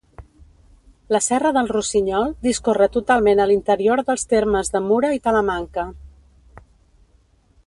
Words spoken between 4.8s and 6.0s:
Mura i Talamanca.